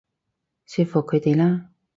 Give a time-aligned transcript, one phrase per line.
[0.65, 1.69] 說服佢哋啦